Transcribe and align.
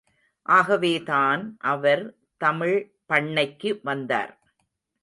ஆகவேதான் 0.45 1.57
அவர் 1.59 2.03
தமிழ்பண்ணைக்கு 2.45 3.79
வந்தார். 3.83 4.33